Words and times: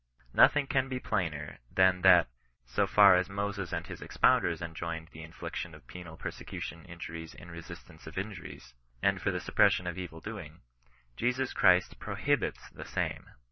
Nothing 0.33 0.65
can 0.65 0.89
be 0.89 0.99
plainer, 0.99 1.59
than 1.71 2.01
that, 2.01 2.27
so 2.65 2.87
far 2.87 3.13
as 3.15 3.29
Moses 3.29 3.71
and 3.71 3.85
his 3.85 4.01
expounders 4.01 4.59
enjoined 4.59 5.09
the 5.11 5.21
in 5.21 5.31
fliction 5.31 5.75
of 5.75 5.85
penal 5.85 6.17
personal 6.17 6.55
injuries 6.89 7.35
in 7.35 7.51
resistance 7.51 8.07
of 8.07 8.17
injuries, 8.17 8.73
and 9.03 9.21
for 9.21 9.29
the 9.29 9.39
suppression 9.39 9.85
of 9.85 9.99
evil 9.99 10.19
doing, 10.19 10.61
Jesus 11.17 11.53
Christ 11.53 11.99
pro 11.99 12.15
hibits 12.15 12.71
the 12.73 12.83
same. 12.85 13.29